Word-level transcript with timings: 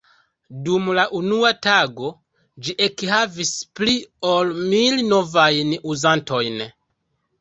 Dum 0.67 0.87
la 0.99 1.03
unua 1.17 1.51
tago 1.65 2.09
ĝi 2.67 2.75
ekhavis 2.87 3.53
pli 3.81 3.95
ol 4.33 4.51
mil 4.73 4.99
novajn 5.15 5.77
uzantojn. 5.95 6.63